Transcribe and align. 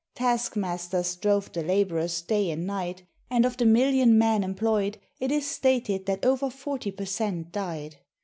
Task 0.15 0.55
masters 0.55 1.15
drove 1.15 1.51
the 1.51 1.61
laborers 1.61 2.23
day 2.23 2.49
and 2.49 2.65
night, 2.65 3.03
and 3.29 3.45
of 3.45 3.57
the 3.57 3.67
million 3.67 4.17
men 4.17 4.43
employed 4.43 4.97
it 5.19 5.31
is 5.31 5.45
stated 5.45 6.07
that 6.07 6.25
over 6.25 6.49
forty 6.49 6.89
per 6.89 7.05
cent 7.05 7.51
died. 7.51 7.97